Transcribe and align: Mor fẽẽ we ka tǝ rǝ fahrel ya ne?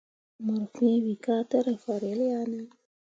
Mor 0.45 0.63
fẽẽ 0.73 0.97
we 1.03 1.13
ka 1.23 1.35
tǝ 1.49 1.57
rǝ 1.65 1.73
fahrel 1.83 2.19
ya 2.29 2.41
ne? 2.51 2.61